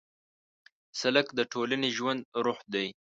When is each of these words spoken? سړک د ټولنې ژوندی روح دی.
سړک 0.99 1.27
د 1.37 1.39
ټولنې 1.51 1.89
ژوندی 1.97 2.27
روح 2.45 2.59
دی. 2.73 2.87